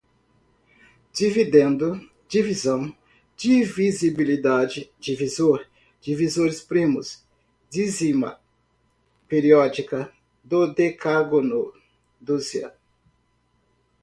[1.13, 2.91] dividendo, divisão,
[3.37, 5.63] divisibilidade, divisor,
[6.01, 7.23] divisores primos,
[7.69, 8.41] dízima
[9.29, 10.11] periódica,
[10.43, 11.71] dodecágono,
[12.19, 12.73] dúzia